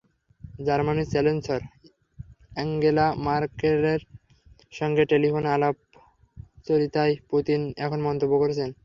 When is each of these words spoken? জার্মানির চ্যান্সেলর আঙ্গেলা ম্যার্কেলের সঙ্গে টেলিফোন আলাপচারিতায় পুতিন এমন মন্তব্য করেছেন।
জার্মানির 0.59 1.07
চ্যান্সেলর 1.11 1.61
আঙ্গেলা 2.57 3.05
ম্যার্কেলের 3.25 4.01
সঙ্গে 4.73 5.03
টেলিফোন 5.11 5.43
আলাপচারিতায় 5.55 7.13
পুতিন 7.29 7.61
এমন 7.85 7.99
মন্তব্য 8.07 8.33
করেছেন। 8.39 8.69